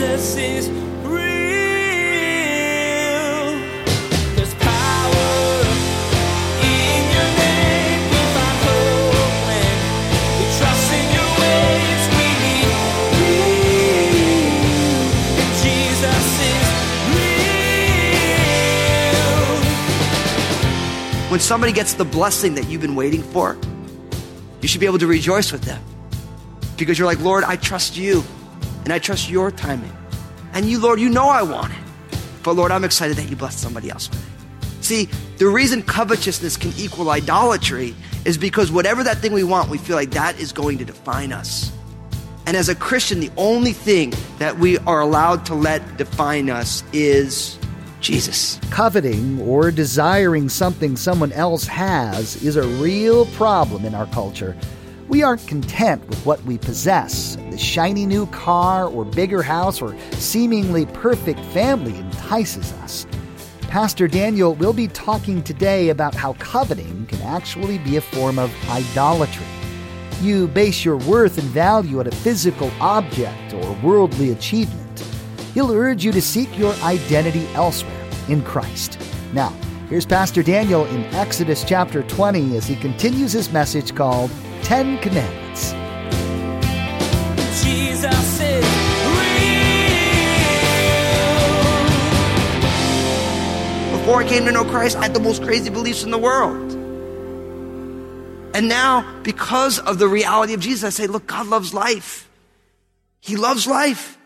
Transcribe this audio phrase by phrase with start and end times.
[0.00, 0.68] Jesus is.
[21.30, 23.56] When somebody gets the blessing that you've been waiting for,
[24.62, 25.82] you should be able to rejoice with them.
[26.78, 28.24] Because you're like, Lord, I trust you
[28.84, 29.92] and I trust your timing.
[30.52, 31.78] And you, Lord, you know I want it.
[32.42, 34.84] But Lord, I'm excited that you blessed somebody else with it.
[34.84, 39.78] See, the reason covetousness can equal idolatry is because whatever that thing we want, we
[39.78, 41.70] feel like that is going to define us.
[42.46, 46.82] And as a Christian, the only thing that we are allowed to let define us
[46.92, 47.58] is
[48.00, 48.58] Jesus.
[48.70, 54.56] Coveting or desiring something someone else has is a real problem in our culture.
[55.10, 57.34] We aren't content with what we possess.
[57.50, 63.08] The shiny new car or bigger house or seemingly perfect family entices us.
[63.62, 68.54] Pastor Daniel will be talking today about how coveting can actually be a form of
[68.70, 69.46] idolatry.
[70.22, 75.00] You base your worth and value on a physical object or worldly achievement.
[75.54, 78.96] He'll urge you to seek your identity elsewhere in Christ.
[79.32, 79.48] Now,
[79.88, 84.30] here's Pastor Daniel in Exodus chapter 20 as he continues his message called
[84.62, 85.72] Ten Commandments.
[87.62, 88.64] Jesus is
[89.16, 89.58] real.
[93.98, 96.72] Before I came to know Christ, I had the most crazy beliefs in the world.
[98.54, 102.28] And now, because of the reality of Jesus, I say, look, God loves life.
[103.20, 104.18] He loves life.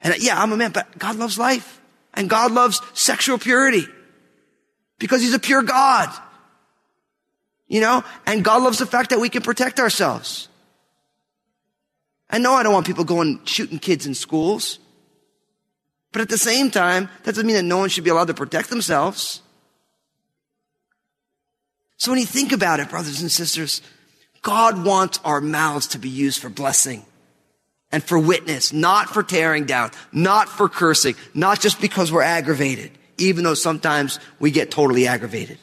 [0.00, 1.80] And yeah, I'm a man, but God loves life.
[2.14, 3.86] And God loves sexual purity.
[4.98, 6.08] Because He's a pure God.
[7.68, 8.04] You know?
[8.26, 10.48] And God loves the fact that we can protect ourselves.
[12.28, 14.78] I know I don't want people going shooting kids in schools.
[16.12, 18.34] But at the same time, that doesn't mean that no one should be allowed to
[18.34, 19.42] protect themselves.
[21.98, 23.82] So when you think about it, brothers and sisters,
[24.42, 27.04] God wants our mouths to be used for blessing
[27.90, 32.92] and for witness, not for tearing down, not for cursing, not just because we're aggravated,
[33.18, 35.58] even though sometimes we get totally aggravated.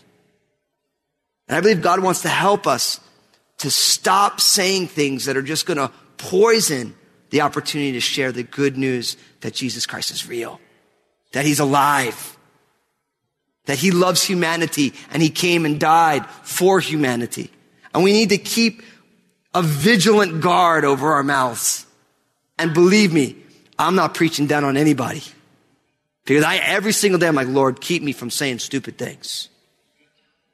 [1.48, 3.00] And I believe God wants to help us
[3.59, 6.96] to stop saying things that are just going to poison
[7.30, 10.59] the opportunity to share the good news that Jesus Christ is real,
[11.32, 12.38] that he's alive,
[13.66, 17.50] that he loves humanity and he came and died for humanity.
[17.94, 18.82] And we need to keep
[19.53, 21.86] a vigilant guard over our mouths.
[22.58, 23.36] And believe me,
[23.78, 25.24] I'm not preaching down on anybody.
[26.26, 29.50] Because I, every single day, I'm like, Lord, keep me from saying stupid things.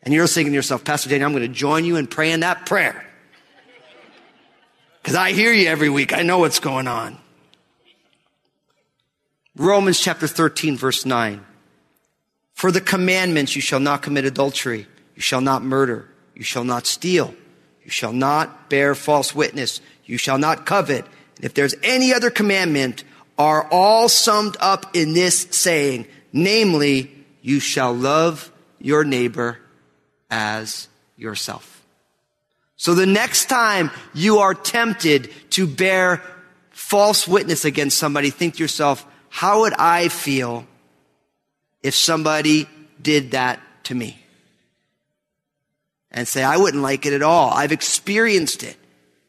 [0.09, 2.65] And you're thinking to yourself, Pastor Daniel, I'm going to join you in praying that
[2.65, 3.05] prayer.
[5.03, 6.13] Because I hear you every week.
[6.13, 7.19] I know what's going on.
[9.55, 11.45] Romans chapter 13, verse 9.
[12.55, 14.87] For the commandments, you shall not commit adultery.
[15.13, 16.09] You shall not murder.
[16.33, 17.35] You shall not steal.
[17.83, 19.79] You shall not bear false witness.
[20.05, 21.05] You shall not covet.
[21.35, 23.03] And if there's any other commandment,
[23.37, 27.11] are all summed up in this saying, namely,
[27.43, 29.59] you shall love your neighbor
[30.29, 31.83] as yourself.
[32.75, 36.23] So the next time you are tempted to bear
[36.71, 40.65] false witness against somebody, think to yourself, how would I feel
[41.83, 42.67] if somebody
[43.01, 44.17] did that to me?
[46.11, 47.51] And say, I wouldn't like it at all.
[47.51, 48.77] I've experienced it.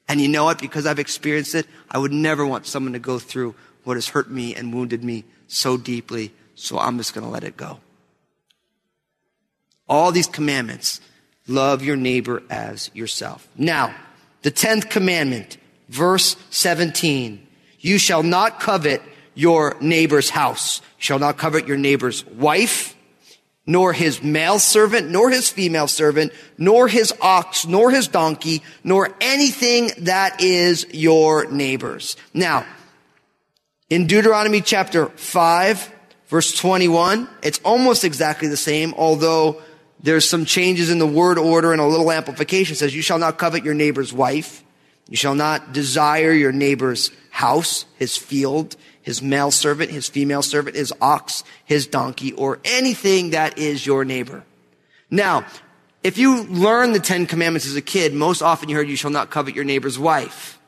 [0.09, 0.61] And you know what?
[0.61, 4.31] Because I've experienced it, I would never want someone to go through what has hurt
[4.31, 6.33] me and wounded me so deeply.
[6.55, 7.81] So I'm just going to let it go.
[9.91, 11.01] All these commandments,
[11.49, 13.49] love your neighbor as yourself.
[13.57, 13.93] Now,
[14.43, 15.59] the 10th commandment,
[15.89, 17.45] verse 17.
[17.81, 19.03] You shall not covet
[19.35, 20.81] your neighbor's house.
[20.99, 22.95] You shall not covet your neighbor's wife,
[23.67, 29.13] nor his male servant, nor his female servant, nor his ox, nor his donkey, nor
[29.21, 32.17] anything that is your neighbor's.
[32.33, 32.65] Now,
[33.89, 35.93] in Deuteronomy chapter 5,
[36.29, 39.61] verse 21, it's almost exactly the same, although
[40.03, 42.77] there's some changes in the word order and a little amplification.
[42.77, 44.65] Says, you shall not covet your neighbor's wife.
[45.09, 50.77] You shall not desire your neighbor's house, his field, his male servant, his female servant,
[50.77, 54.45] his ox, his donkey, or anything that is your neighbor.
[55.11, 55.45] Now,
[56.03, 59.11] if you learn the Ten Commandments as a kid, most often you heard you shall
[59.11, 60.59] not covet your neighbor's wife.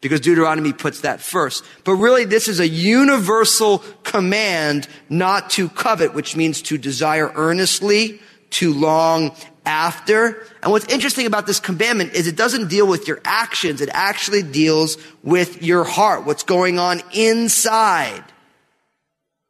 [0.00, 1.64] Because Deuteronomy puts that first.
[1.82, 8.20] But really, this is a universal command not to covet, which means to desire earnestly,
[8.50, 9.34] to long
[9.64, 10.46] after.
[10.62, 13.80] And what's interesting about this commandment is it doesn't deal with your actions.
[13.80, 18.24] It actually deals with your heart, what's going on inside.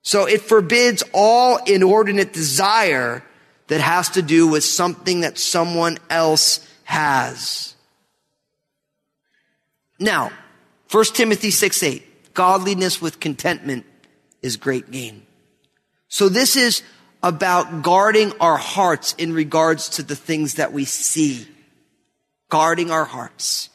[0.03, 3.23] So it forbids all inordinate desire
[3.69, 7.75] that has to do with something that someone else has.
[10.01, 10.31] Now,
[10.91, 13.85] 1 Timothy 6 8, godliness with contentment
[14.43, 15.27] is great gain.
[16.09, 16.83] So this is
[17.23, 21.47] about guarding our hearts in regards to the things that we see.
[22.49, 23.71] Guarding our hearts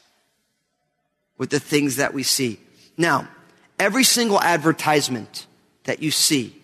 [1.38, 2.60] with the things that we see.
[2.98, 3.28] Now,
[3.78, 5.46] every single advertisement
[5.84, 6.56] that you see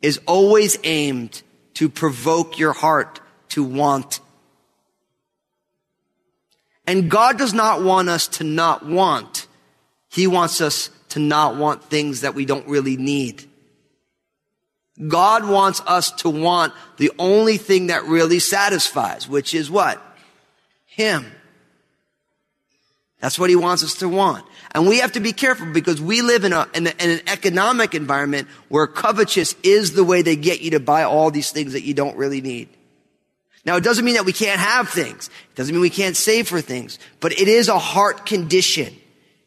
[0.00, 1.42] is always aimed
[1.74, 4.20] to provoke your heart to want.
[6.86, 9.46] And God does not want us to not want.
[10.08, 13.49] He wants us to not want things that we don't really need.
[15.08, 20.02] God wants us to want the only thing that really satisfies, which is what?
[20.86, 21.30] Him.
[23.20, 24.44] That's what he wants us to want.
[24.72, 27.20] And we have to be careful because we live in, a, in, a, in, an
[27.26, 31.72] economic environment where covetous is the way they get you to buy all these things
[31.74, 32.68] that you don't really need.
[33.64, 35.28] Now, it doesn't mean that we can't have things.
[35.50, 38.96] It doesn't mean we can't save for things, but it is a heart condition.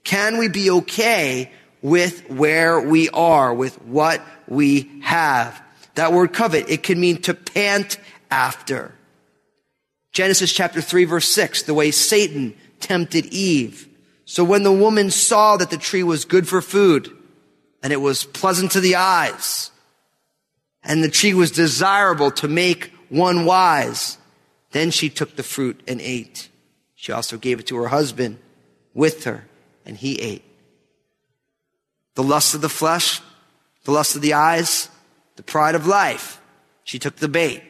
[0.04, 1.52] Can we be okay
[1.82, 4.22] with where we are, with what
[4.54, 5.62] we have?
[5.96, 7.98] That word covet, it can mean to pant
[8.32, 8.94] after.
[10.12, 13.88] Genesis chapter 3 verse 6, the way Satan tempted Eve.
[14.26, 17.16] So when the woman saw that the tree was good for food
[17.82, 19.72] and it was pleasant to the eyes
[20.84, 24.18] and the tree was desirable to make one wise,
[24.72, 26.50] then she took the fruit and ate.
[26.96, 28.40] She also gave it to her husband
[28.94, 29.46] with her
[29.86, 30.44] and he ate.
[32.16, 33.22] The lust of the flesh,
[33.84, 34.90] the lust of the eyes,
[35.36, 36.42] the pride of life.
[36.84, 37.64] She took the bait.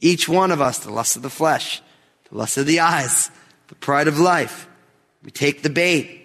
[0.00, 1.80] Each one of us, the lust of the flesh,
[2.30, 3.30] the lust of the eyes,
[3.68, 4.68] the pride of life.
[5.22, 6.22] We take the bait.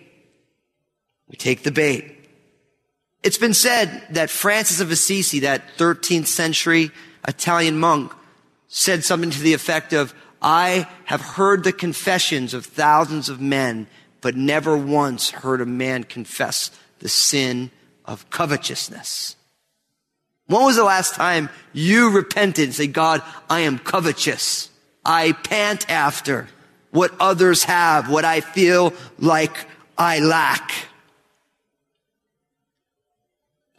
[1.30, 2.18] We take the bait.
[3.24, 6.92] It's been said that Francis of Assisi, that 13th century
[7.28, 8.14] Italian monk,
[8.68, 13.88] said something to the effect of, I have heard the confessions of thousands of men,
[14.22, 17.70] but never once heard a man confess the sin
[18.06, 19.36] of covetousness.
[20.48, 24.70] When was the last time you repented and said, God, I am covetous.
[25.06, 26.50] I pant after
[26.92, 29.56] what others have, what I feel like
[29.98, 30.72] I lack.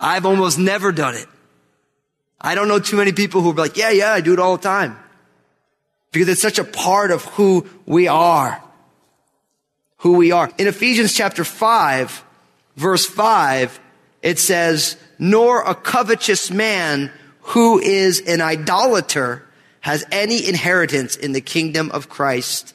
[0.00, 1.26] I've almost never done it.
[2.40, 4.56] I don't know too many people who are like, yeah, yeah, I do it all
[4.56, 4.98] the time.
[6.10, 8.62] Because it's such a part of who we are.
[9.98, 10.50] Who we are.
[10.58, 12.24] In Ephesians chapter 5,
[12.76, 13.78] verse 5,
[14.22, 19.44] it says, nor a covetous man who is an idolater
[19.80, 22.74] has any inheritance in the kingdom of Christ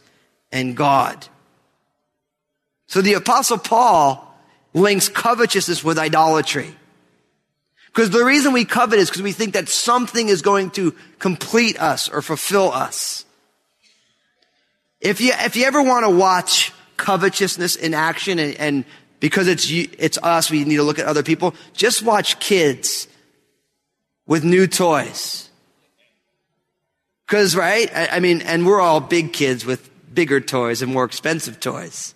[0.51, 1.25] and God.
[2.87, 4.23] So the apostle Paul
[4.73, 6.75] links covetousness with idolatry.
[7.87, 11.79] Because the reason we covet is because we think that something is going to complete
[11.79, 13.25] us or fulfill us.
[14.99, 18.85] If you, if you ever want to watch covetousness in action and, and
[19.19, 23.07] because it's, it's us, we need to look at other people, just watch kids
[24.25, 25.49] with new toys.
[27.27, 27.89] Cause, right?
[27.93, 32.15] I, I mean, and we're all big kids with bigger toys and more expensive toys.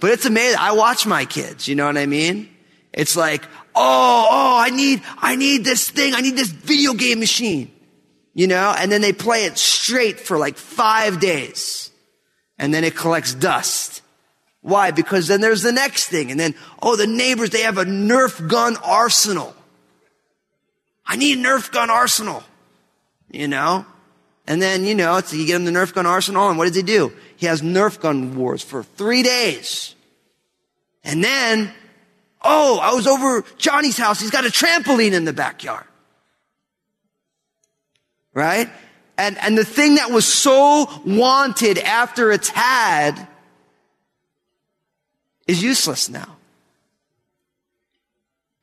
[0.00, 0.58] But it's amazing.
[0.58, 2.48] I watch my kids, you know what I mean?
[2.92, 6.14] It's like, oh, oh, I need, I need this thing.
[6.14, 7.70] I need this video game machine,
[8.34, 8.74] you know?
[8.76, 11.90] And then they play it straight for like five days.
[12.58, 14.01] And then it collects dust.
[14.62, 14.92] Why?
[14.92, 16.30] Because then there's the next thing.
[16.30, 19.54] And then, oh, the neighbors, they have a Nerf gun arsenal.
[21.04, 22.44] I need a Nerf gun arsenal,
[23.30, 23.84] you know?
[24.46, 26.82] And then, you know, you get him the Nerf gun arsenal, and what does he
[26.82, 27.12] do?
[27.36, 29.96] He has Nerf gun wars for three days.
[31.02, 31.72] And then,
[32.40, 34.20] oh, I was over Johnny's house.
[34.20, 35.84] He's got a trampoline in the backyard.
[38.32, 38.70] Right?
[39.18, 43.28] And, and the thing that was so wanted after it's had
[45.46, 46.36] is useless now.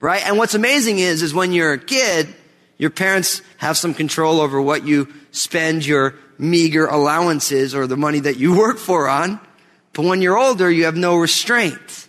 [0.01, 0.25] Right?
[0.25, 2.33] And what's amazing is, is when you're a kid,
[2.77, 8.21] your parents have some control over what you spend your meager allowances or the money
[8.21, 9.39] that you work for on.
[9.93, 12.07] But when you're older, you have no restraint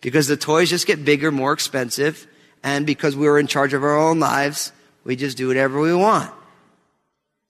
[0.00, 2.26] because the toys just get bigger, more expensive.
[2.62, 4.72] And because we were in charge of our own lives,
[5.04, 6.32] we just do whatever we want.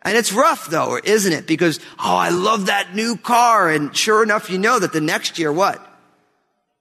[0.03, 1.47] And it's rough though, isn't it?
[1.47, 3.71] Because, oh, I love that new car.
[3.71, 5.85] And sure enough, you know that the next year, what?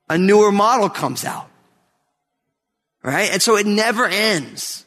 [0.10, 1.50] A newer model comes out.
[3.04, 3.32] Right?
[3.32, 4.86] And so it never ends.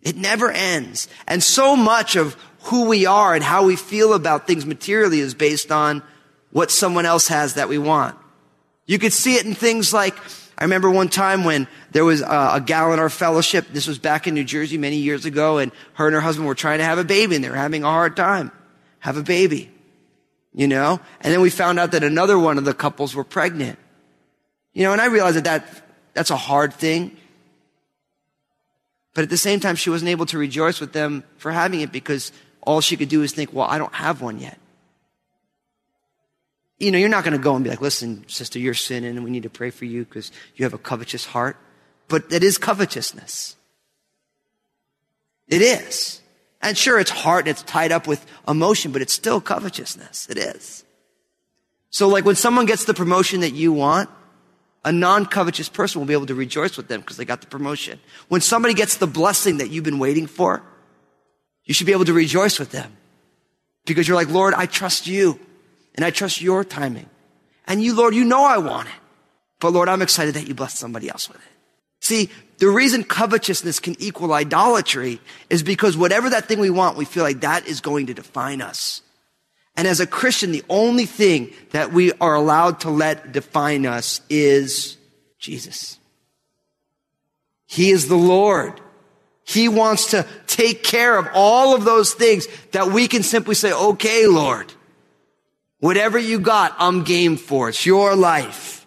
[0.00, 1.08] It never ends.
[1.26, 5.34] And so much of who we are and how we feel about things materially is
[5.34, 6.02] based on
[6.50, 8.16] what someone else has that we want.
[8.86, 10.16] You could see it in things like,
[10.56, 13.66] I remember one time when there was a, a gal in our fellowship.
[13.70, 16.54] This was back in New Jersey many years ago, and her and her husband were
[16.54, 18.50] trying to have a baby, and they were having a hard time.
[19.00, 19.70] Have a baby.
[20.54, 21.00] You know?
[21.20, 23.78] And then we found out that another one of the couples were pregnant.
[24.78, 25.82] You know, and I realized that, that
[26.14, 27.16] that's a hard thing.
[29.12, 31.90] But at the same time, she wasn't able to rejoice with them for having it
[31.90, 32.30] because
[32.60, 34.56] all she could do is think, well, I don't have one yet.
[36.78, 39.24] You know, you're not going to go and be like, listen, sister, you're sinning and
[39.24, 41.56] we need to pray for you because you have a covetous heart.
[42.06, 43.56] But it is covetousness.
[45.48, 46.22] It is.
[46.62, 50.28] And sure, it's heart and it's tied up with emotion, but it's still covetousness.
[50.30, 50.84] It is.
[51.90, 54.08] So like when someone gets the promotion that you want,
[54.84, 57.98] a non-covetous person will be able to rejoice with them because they got the promotion.
[58.28, 60.62] When somebody gets the blessing that you've been waiting for,
[61.64, 62.96] you should be able to rejoice with them
[63.84, 65.38] because you're like, Lord, I trust you
[65.94, 67.08] and I trust your timing.
[67.66, 68.94] And you, Lord, you know I want it.
[69.60, 71.52] But Lord, I'm excited that you bless somebody else with it.
[72.00, 75.20] See, the reason covetousness can equal idolatry
[75.50, 78.62] is because whatever that thing we want, we feel like that is going to define
[78.62, 79.02] us.
[79.78, 84.20] And as a Christian, the only thing that we are allowed to let define us
[84.28, 84.96] is
[85.38, 86.00] Jesus.
[87.64, 88.80] He is the Lord.
[89.44, 93.72] He wants to take care of all of those things that we can simply say,
[93.72, 94.72] okay, Lord,
[95.78, 97.68] whatever you got, I'm game for.
[97.68, 98.84] It's your life.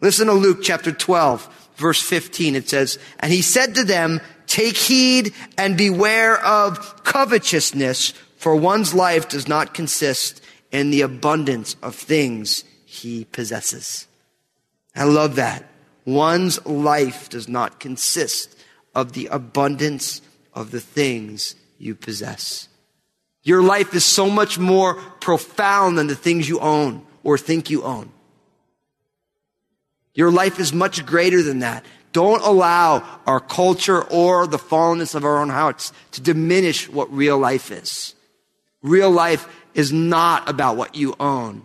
[0.00, 2.54] Listen to Luke chapter 12, verse 15.
[2.54, 8.92] It says, and he said to them, take heed and beware of covetousness for one's
[8.92, 14.08] life does not consist in the abundance of things he possesses.
[14.96, 15.64] I love that.
[16.04, 18.58] One's life does not consist
[18.96, 20.22] of the abundance
[20.54, 22.66] of the things you possess.
[23.44, 27.84] Your life is so much more profound than the things you own or think you
[27.84, 28.10] own.
[30.14, 31.86] Your life is much greater than that.
[32.10, 37.38] Don't allow our culture or the fallenness of our own hearts to diminish what real
[37.38, 38.16] life is.
[38.82, 41.62] Real life is not about what you own.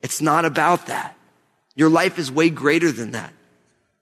[0.00, 1.16] It's not about that.
[1.74, 3.32] Your life is way greater than that,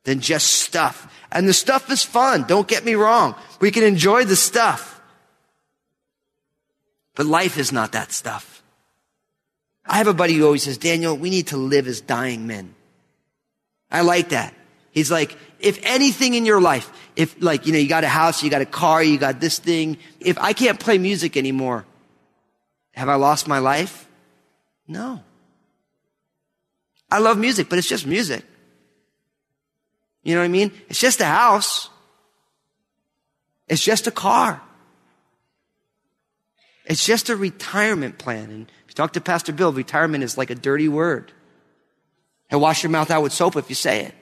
[0.04, 1.12] than just stuff.
[1.32, 2.44] And the stuff is fun.
[2.44, 3.34] Don't get me wrong.
[3.60, 5.00] We can enjoy the stuff.
[7.14, 8.62] But life is not that stuff.
[9.86, 12.74] I have a buddy who always says, Daniel, we need to live as dying men.
[13.90, 14.54] I like that.
[14.94, 18.44] He's like, if anything in your life, if like, you know, you got a house,
[18.44, 21.84] you got a car, you got this thing, if I can't play music anymore,
[22.92, 24.08] have I lost my life?
[24.86, 25.20] No.
[27.10, 28.44] I love music, but it's just music.
[30.22, 30.70] You know what I mean?
[30.88, 31.90] It's just a house.
[33.66, 34.62] It's just a car.
[36.86, 38.50] It's just a retirement plan.
[38.50, 41.32] And if you talk to Pastor Bill, retirement is like a dirty word.
[42.48, 44.14] He'll wash your mouth out with soap if you say it.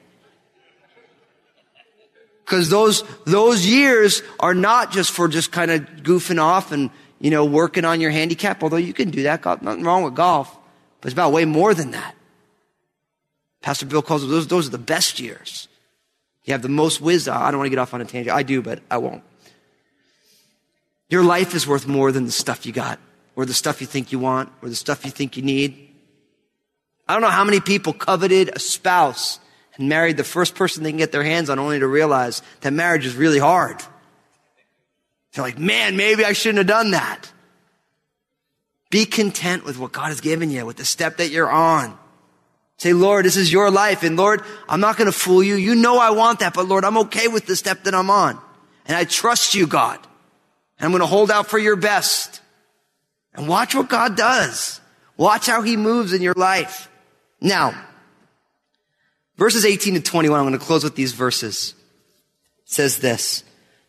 [2.53, 7.31] Because those, those years are not just for just kind of goofing off and, you
[7.31, 9.43] know, working on your handicap, although you can do that.
[9.63, 10.55] Nothing wrong with golf.
[11.01, 12.15] But it's about way more than that.
[13.63, 15.67] Pastor Bill calls those, those are the best years.
[16.45, 17.35] You have the most wisdom.
[17.39, 18.37] I don't want to get off on a tangent.
[18.37, 19.23] I do, but I won't.
[21.09, 22.99] Your life is worth more than the stuff you got,
[23.35, 25.89] or the stuff you think you want, or the stuff you think you need.
[27.09, 29.39] I don't know how many people coveted a spouse
[29.83, 32.73] and married the first person they can get their hands on only to realize that
[32.73, 33.83] marriage is really hard.
[35.33, 37.33] They're like, man, maybe I shouldn't have done that.
[38.91, 41.99] Be content with what God has given you, with the step that you're on.
[42.77, 44.05] Say, Lord, this is your life.
[44.05, 45.57] And Lord, I'm not going to fool you.
[45.57, 48.39] You know I want that, but Lord, I'm okay with the step that I'm on.
[48.87, 49.99] And I trust you, God.
[50.79, 52.41] And I'm going to hold out for your best.
[53.35, 54.81] And watch what God does.
[55.17, 56.89] Watch how he moves in your life.
[57.41, 57.75] Now,
[59.43, 61.75] Verses 18 to 21, I'm going to close with these verses.
[62.65, 63.43] It says this.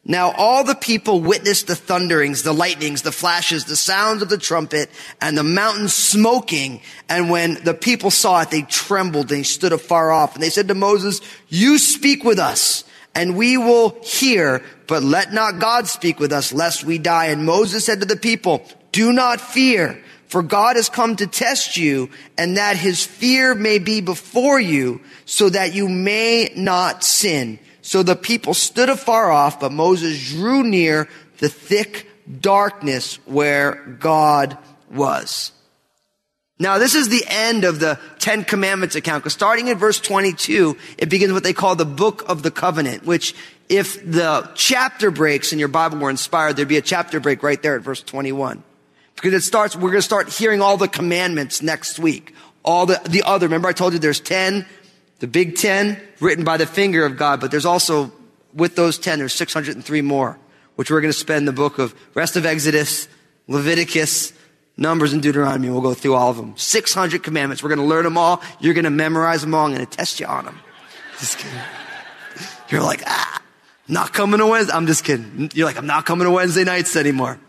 [0.04, 4.40] Now all the people witnessed the thunderings, the lightnings, the flashes, the sounds of the
[4.40, 4.90] trumpet,
[5.22, 6.82] and the mountain smoking.
[7.08, 10.34] And when the people saw it, they trembled and stood afar off.
[10.34, 12.84] And they said to Moses, you speak with us
[13.14, 17.28] and we will hear, but let not God speak with us lest we die.
[17.28, 20.04] And Moses said to the people, do not fear.
[20.34, 22.10] For God has come to test you
[22.40, 27.60] and that his fear may be before you so that you may not sin.
[27.84, 32.08] So the people stood afar off, but Moses drew near the thick
[32.42, 34.58] darkness where God
[34.90, 35.52] was.
[36.58, 40.76] Now, this is the end of the Ten Commandments account, because starting in verse 22,
[40.98, 43.36] it begins what they call the Book of the Covenant, which
[43.70, 47.62] if the chapter breaks in your Bible were inspired, there'd be a chapter break right
[47.62, 48.64] there at verse 21.
[49.16, 52.34] Because it starts, we're going to start hearing all the commandments next week.
[52.64, 54.66] All the, the other, remember I told you there's 10,
[55.20, 58.12] the big 10 written by the finger of God, but there's also,
[58.54, 60.40] with those 10, there's 603 more,
[60.76, 63.08] which we're going to spend the book of rest of Exodus,
[63.48, 64.34] Leviticus,
[64.76, 65.70] Numbers and Deuteronomy.
[65.70, 66.56] We'll go through all of them.
[66.58, 67.62] 600 commandments.
[67.62, 68.42] We're going to learn them all.
[68.60, 69.66] You're going to memorize them all.
[69.66, 70.60] And I'm going to test you on them.
[71.20, 71.60] Just kidding.
[72.70, 73.42] You're like, ah,
[73.88, 74.74] not coming to Wednesday.
[74.74, 75.52] I'm just kidding.
[75.54, 77.40] You're like, I'm not coming to Wednesday nights anymore.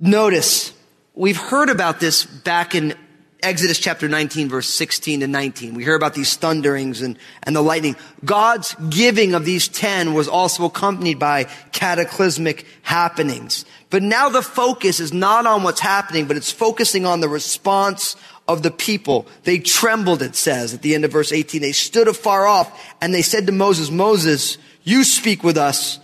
[0.00, 0.72] Notice,
[1.14, 2.94] we've heard about this back in
[3.42, 5.74] Exodus chapter 19 verse 16 to 19.
[5.74, 7.96] We hear about these thunderings and, and the lightning.
[8.24, 13.64] God's giving of these 10 was also accompanied by cataclysmic happenings.
[13.90, 18.14] But now the focus is not on what's happening, but it's focusing on the response
[18.46, 19.26] of the people.
[19.42, 21.60] They trembled, it says at the end of verse 18.
[21.60, 25.98] They stood afar off and they said to Moses, Moses, you speak with us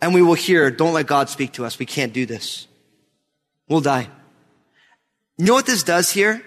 [0.00, 0.70] and we will hear.
[0.70, 1.78] Don't let God speak to us.
[1.78, 2.67] We can't do this.
[3.68, 4.08] We'll die.
[5.36, 6.42] You know what this does here?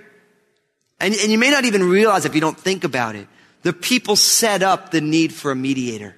[0.99, 3.27] And, and you may not even realize if you don't think about it.
[3.63, 6.15] The people set up the need for a mediator.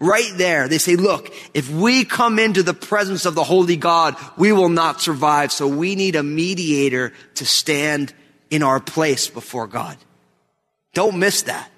[0.00, 4.16] Right there, they say, look, if we come into the presence of the holy God,
[4.36, 5.52] we will not survive.
[5.52, 8.12] So we need a mediator to stand
[8.50, 9.96] in our place before God.
[10.94, 11.70] Don't miss that.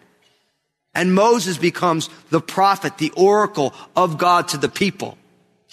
[0.95, 5.19] And Moses becomes the prophet, the oracle of God to the people.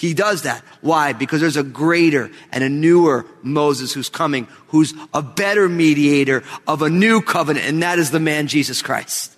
[0.04, 0.66] He does that.
[0.82, 1.14] Why?
[1.14, 6.82] Because there's a greater and a newer Moses who's coming, who's a better mediator of
[6.82, 9.34] a new covenant, and that is the man Jesus Christ,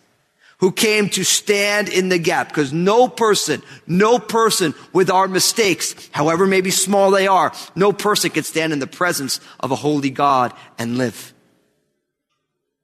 [0.57, 2.47] who came to stand in the gap.
[2.47, 8.31] Because no person, no person with our mistakes, however maybe small they are, no person
[8.31, 11.31] can stand in the presence of a holy God and live.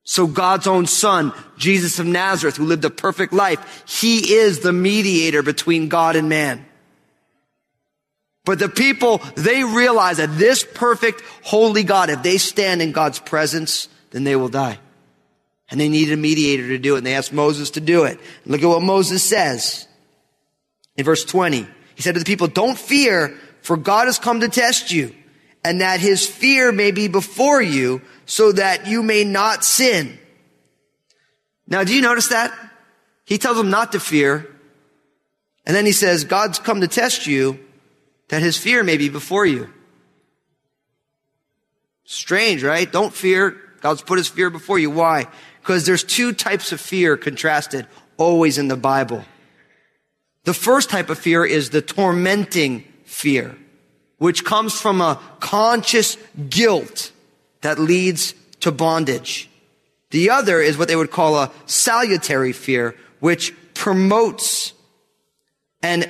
[0.03, 4.71] So God's own son, Jesus of Nazareth, who lived a perfect life, he is the
[4.71, 6.67] mediator between God and man.
[8.43, 13.19] But the people, they realize that this perfect, holy God, if they stand in God's
[13.19, 14.79] presence, then they will die.
[15.69, 16.99] And they needed a mediator to do it.
[16.99, 18.19] And they asked Moses to do it.
[18.45, 19.87] Look at what Moses says
[20.97, 21.67] in verse 20.
[21.95, 25.15] He said to the people, don't fear, for God has come to test you
[25.63, 30.17] and that his fear may be before you so that you may not sin.
[31.67, 32.51] Now, do you notice that?
[33.23, 34.47] He tells them not to fear.
[35.65, 37.59] And then he says, God's come to test you
[38.31, 39.69] that his fear may be before you.
[42.05, 42.89] Strange, right?
[42.89, 43.57] Don't fear.
[43.81, 44.89] God's put his fear before you.
[44.89, 45.27] Why?
[45.59, 49.25] Because there's two types of fear contrasted always in the Bible.
[50.45, 53.57] The first type of fear is the tormenting fear,
[54.17, 56.15] which comes from a conscious
[56.49, 57.11] guilt
[57.59, 59.49] that leads to bondage.
[60.11, 64.71] The other is what they would call a salutary fear, which promotes
[65.83, 66.09] and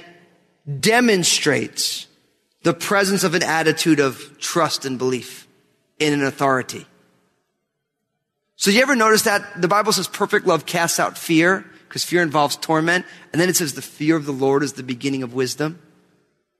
[0.80, 2.08] demonstrates
[2.63, 5.47] the presence of an attitude of trust and belief
[6.00, 6.86] in an authority.
[8.56, 12.21] So you ever notice that the Bible says perfect love casts out fear because fear
[12.21, 13.06] involves torment.
[13.34, 15.80] And then it says the fear of the Lord is the beginning of wisdom.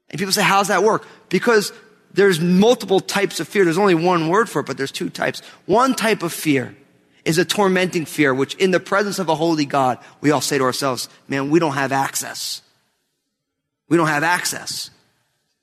[0.09, 1.05] And people say, how's that work?
[1.29, 1.71] Because
[2.13, 3.63] there's multiple types of fear.
[3.63, 5.41] There's only one word for it, but there's two types.
[5.65, 6.75] One type of fear
[7.23, 10.57] is a tormenting fear, which in the presence of a holy God, we all say
[10.57, 12.61] to ourselves, man, we don't have access.
[13.87, 14.89] We don't have access.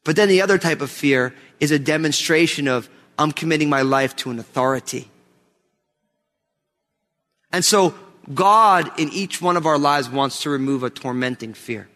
[0.08, 4.16] But then the other type of fear is a demonstration of I'm committing my life
[4.16, 5.10] to an authority.
[7.52, 7.94] And so
[8.32, 11.90] God in each one of our lives wants to remove a tormenting fear.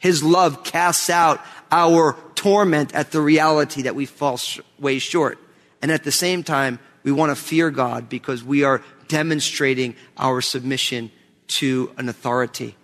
[0.00, 5.38] His love casts out our torment at the reality that we fall sh- way short.
[5.80, 10.40] And at the same time, we want to fear God because we are demonstrating our
[10.40, 11.12] submission
[11.46, 12.74] to an authority.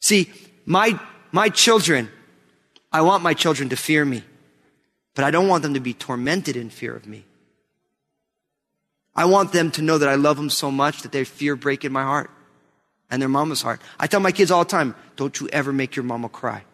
[0.00, 0.32] See,
[0.66, 0.98] my,
[1.30, 2.10] my children
[2.92, 4.24] I want my children to fear me,
[5.14, 7.24] but I don't want them to be tormented in fear of me.
[9.14, 11.92] I want them to know that I love them so much that they fear breaking
[11.92, 12.30] my heart
[13.10, 13.80] and their mama's heart.
[13.98, 16.64] I tell my kids all the time, don't you ever make your mama cry.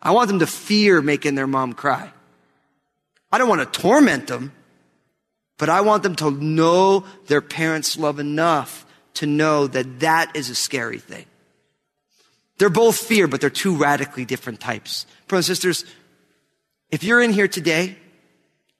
[0.00, 2.12] I want them to fear making their mom cry.
[3.32, 4.52] I don't want to torment them,
[5.58, 10.50] but I want them to know their parents' love enough to know that that is
[10.50, 11.24] a scary thing.
[12.58, 15.06] They're both fear, but they're two radically different types.
[15.28, 15.84] Brothers and sisters,
[16.90, 17.96] if you're in here today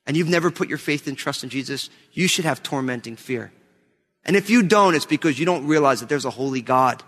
[0.06, 3.52] and you've never put your faith and trust in Jesus, you should have tormenting fear.
[4.24, 7.02] And if you don't, it's because you don't realize that there's a holy God.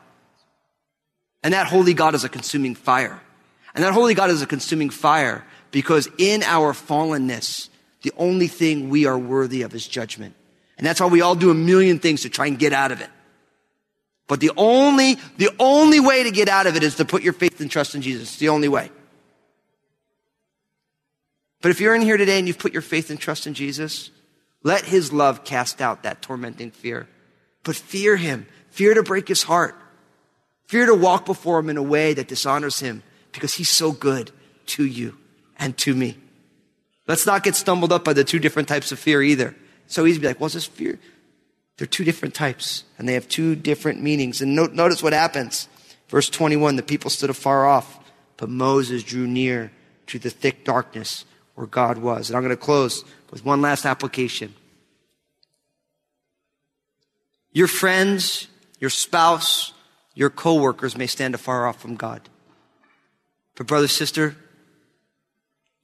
[1.43, 3.21] And that holy God is a consuming fire.
[3.75, 7.69] And that holy God is a consuming fire because in our fallenness,
[8.03, 10.35] the only thing we are worthy of is judgment.
[10.77, 13.01] And that's why we all do a million things to try and get out of
[13.01, 13.11] it.
[14.29, 17.33] But the only, the only way to get out of it is to put your
[17.33, 18.29] faith and trust in Jesus.
[18.29, 18.91] It's the only way.
[21.61, 24.11] But if you're in here today and you've put your faith and trust in Jesus,
[24.63, 27.09] let his love cast out that tormenting fear.
[27.65, 28.47] But fear him.
[28.71, 29.75] Fear to break his heart.
[30.67, 34.31] Fear to walk before him in a way that dishonors him because he's so good
[34.67, 35.17] to you
[35.59, 36.19] and to me.
[37.07, 39.57] Let's not get stumbled up by the two different types of fear either.
[39.87, 40.99] So easy to be like, what's this fear?
[41.79, 44.43] They're two different types and they have two different meanings.
[44.43, 45.69] And note, notice what happens.
[46.09, 47.99] Verse 21, the people stood afar off,
[48.37, 49.73] but Moses drew near
[50.09, 52.29] to the thick darkness where God was.
[52.29, 54.55] And I'm going to close with one last application.
[57.53, 58.49] Your friends,
[58.81, 59.73] your spouse,
[60.15, 62.29] your coworkers may stand afar off from God.
[63.55, 64.37] But brother, sister,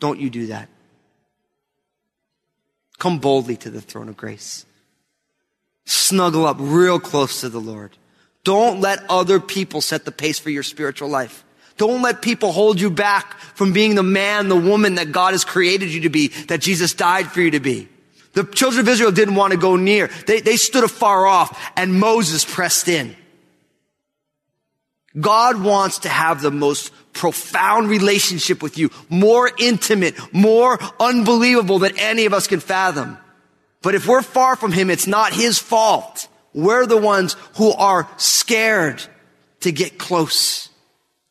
[0.00, 0.68] don't you do that.
[2.98, 4.64] Come boldly to the throne of grace.
[5.86, 7.96] Snuggle up real close to the Lord.
[8.42, 11.44] Don't let other people set the pace for your spiritual life.
[11.76, 15.44] Don't let people hold you back from being the man, the woman that God has
[15.44, 17.88] created you to be, that Jesus died for you to be.
[18.34, 20.08] The children of Israel didn't want to go near.
[20.26, 23.16] They, they stood afar off and Moses pressed in.
[25.18, 31.96] God wants to have the most profound relationship with you, more intimate, more unbelievable than
[31.98, 33.18] any of us can fathom.
[33.84, 36.26] But if we're far from Him, it's not His fault.
[36.54, 39.02] We're the ones who are scared
[39.60, 40.70] to get close.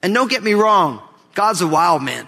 [0.04, 1.02] And don't get me wrong,
[1.34, 2.28] God's a wild man.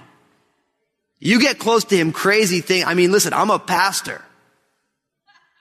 [1.19, 2.83] You get close to Him, crazy thing.
[2.85, 4.21] I mean, listen, I'm a pastor.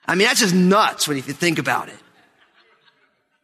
[0.06, 1.98] I mean, that's just nuts when you think about it.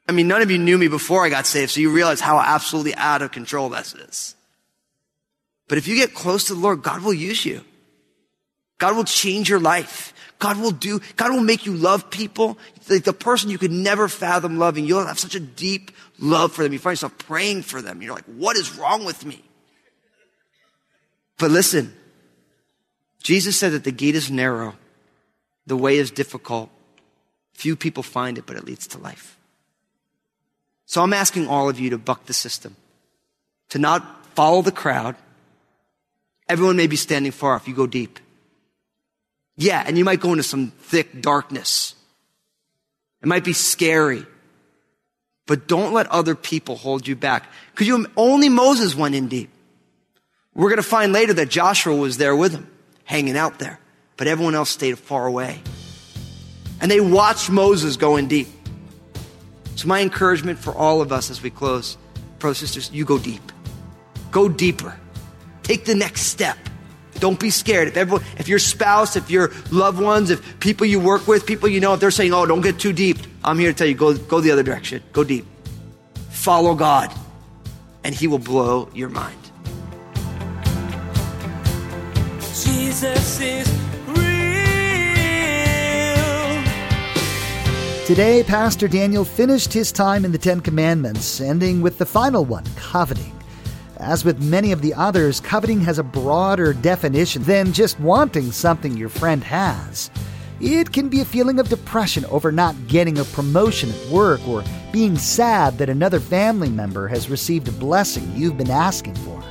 [0.09, 2.41] I mean, none of you knew me before I got saved, so you realize how
[2.41, 4.35] absolutely out of control this is.
[5.69, 7.63] But if you get close to the Lord, God will use you.
[8.79, 10.15] God will change your life.
[10.41, 12.59] God will do, God will make you love people.
[12.89, 16.65] Like the person you could never fathom loving, you'll have such a deep love for
[16.65, 16.73] them.
[16.73, 18.03] You find yourself praying for them.
[18.03, 19.45] You're like, what is wrong with me?
[21.39, 21.95] But listen,
[23.23, 24.75] Jesus said that the gate is narrow,
[25.67, 26.71] the way is difficult.
[27.53, 29.39] Few people find it, but it leads to life.
[30.87, 32.77] So I'm asking all of you to buck the system,
[33.69, 35.17] to not follow the crowd.
[36.49, 37.69] Everyone may be standing far off.
[37.69, 38.19] You go deep.
[39.61, 41.95] Yeah, and you might go into some thick darkness.
[43.23, 44.25] It might be scary.
[45.47, 47.47] But don't let other people hold you back.
[47.71, 49.51] Because you, only Moses went in deep.
[50.55, 52.71] We're going to find later that Joshua was there with him,
[53.05, 53.79] hanging out there.
[54.17, 55.61] But everyone else stayed far away.
[56.81, 58.49] And they watched Moses go in deep.
[59.77, 61.99] So my encouragement for all of us as we close,
[62.43, 63.53] and sisters, you go deep.
[64.31, 64.99] Go deeper.
[65.63, 66.57] Take the next step.
[67.21, 67.89] Don't be scared.
[67.89, 71.69] If everyone, if your spouse, if your loved ones, if people you work with, people
[71.69, 73.95] you know, if they're saying, "Oh, don't get too deep," I'm here to tell you,
[73.95, 75.03] go go the other direction.
[75.13, 75.47] Go deep.
[76.31, 77.13] Follow God,
[78.05, 79.37] and He will blow your mind.
[82.65, 83.69] Jesus is
[84.09, 84.21] real.
[88.07, 92.65] Today, Pastor Daniel finished his time in the Ten Commandments, ending with the final one
[92.77, 93.40] coveting.
[94.01, 98.97] As with many of the others, coveting has a broader definition than just wanting something
[98.97, 100.11] your friend has.
[100.59, 104.65] It can be a feeling of depression over not getting a promotion at work or
[104.91, 109.43] being sad that another family member has received a blessing you've been asking for.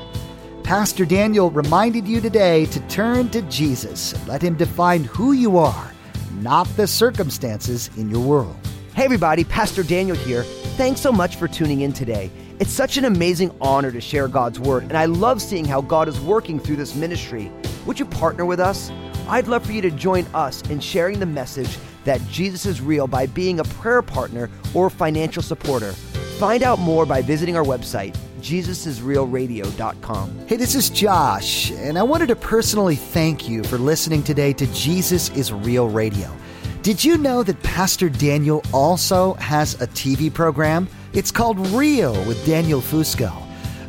[0.64, 5.58] Pastor Daniel reminded you today to turn to Jesus and let him define who you
[5.58, 5.94] are,
[6.40, 8.58] not the circumstances in your world.
[8.96, 10.44] Hey, everybody, Pastor Daniel here.
[10.76, 12.32] Thanks so much for tuning in today.
[12.60, 16.10] It's such an amazing honor to share God's Word, and I love seeing how God
[16.10, 17.50] is working through this ministry.
[17.86, 18.92] Would you partner with us?
[19.30, 23.08] I'd love for you to join us in sharing the message that Jesus is real
[23.08, 25.94] by being a prayer partner or financial supporter.
[26.38, 30.40] Find out more by visiting our website, jesusisrealradio.com.
[30.46, 34.68] Hey, this is Josh, and I wanted to personally thank you for listening today to
[34.74, 36.30] Jesus is Real Radio.
[36.82, 40.90] Did you know that Pastor Daniel also has a TV program?
[41.12, 43.34] It's called Real with Daniel Fusco.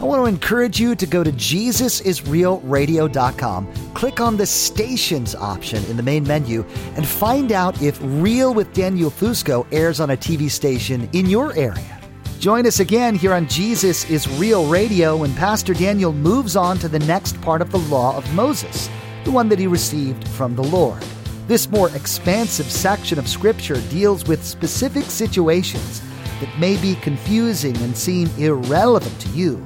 [0.00, 5.98] I want to encourage you to go to JesusIsRealRadio.com, click on the stations option in
[5.98, 6.64] the main menu,
[6.96, 11.54] and find out if Real with Daniel Fusco airs on a TV station in your
[11.54, 12.00] area.
[12.38, 16.88] Join us again here on Jesus is Real Radio when Pastor Daniel moves on to
[16.88, 18.88] the next part of the Law of Moses,
[19.24, 21.04] the one that he received from the Lord.
[21.48, 26.00] This more expansive section of Scripture deals with specific situations
[26.40, 29.62] that may be confusing and seem irrelevant to you,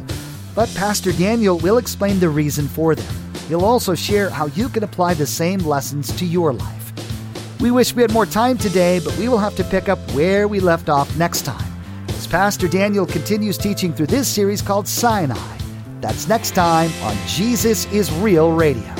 [0.54, 3.14] but Pastor Daniel will explain the reason for them.
[3.48, 6.92] He'll also share how you can apply the same lessons to your life.
[7.60, 10.48] We wish we had more time today, but we will have to pick up where
[10.48, 11.72] we left off next time
[12.08, 15.56] as Pastor Daniel continues teaching through this series called Sinai.
[16.00, 18.94] That's next time on Jesus is Real Radio.